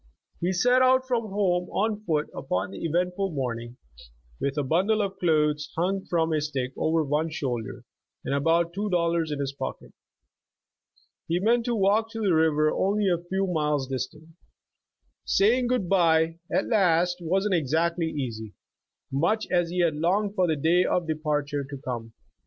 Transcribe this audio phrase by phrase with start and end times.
[0.39, 3.77] He set out from home on foot upon the eventful morning,
[4.39, 7.83] with a bundle of clothes hung from a stick over one shoulder,
[8.25, 9.93] and about two dollars in his pocket.
[11.27, 14.29] He meant to walk to the river only a few miles dis tant.
[15.23, 18.53] Saying good bye, at last, wasn't exactly easy,
[19.11, 22.13] much as he had longed for the day of departure to come.